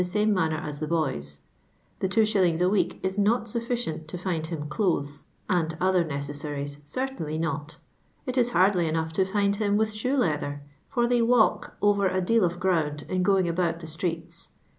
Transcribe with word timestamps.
ime 0.15 0.33
manner 0.33 0.57
as 0.57 0.79
the 0.79 0.87
boys. 0.87 1.41
The 1.99 2.07
2.<. 2.07 2.21
H 2.23 2.35
n 2.35 2.57
cek 2.57 2.99
is 3.05 3.19
not 3.19 3.47
sufficient 3.47 4.07
to 4.07 4.17
fmd 4.17 4.49
\\\m 4.51 4.67
dol\ies 4.67 5.25
«;i\di 5.47 5.75
other 5.79 6.03
necessaries, 6.03 6.79
certainly 6.83 7.37
not; 7.37 7.77
it 8.25 8.35
it 8.35 8.49
hardly 8.49 8.87
enough 8.87 9.13
to 9.13 9.25
find 9.25 9.57
him 9.57 9.77
with 9.77 9.93
shoe 9.93 10.17
leather, 10.17 10.63
for 10.87 11.05
they 11.07 11.19
w<ilk 11.19 11.73
over 11.83 12.07
a 12.07 12.19
deal 12.19 12.43
of 12.43 12.59
ground 12.59 13.05
in 13.09 13.21
going 13.21 13.47
al»out 13.47 13.79
the 13.79 13.85
streets. 13.85 14.47